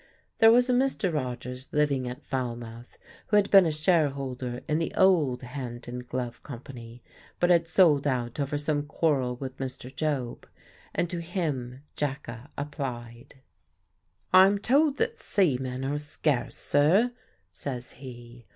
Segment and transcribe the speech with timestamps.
[0.39, 1.13] There was a Mr.
[1.13, 6.41] Rogers living at Falmouth who had been a shareholder in the old "Hand and Glove"
[6.41, 7.03] company,
[7.39, 9.95] but had sold out over some quarrel with Mr.
[9.95, 10.47] Job;
[10.95, 13.43] and to him Jacka applied.
[14.33, 17.11] "I'm told that seamen are scarce, sir,"
[17.51, 18.47] says he.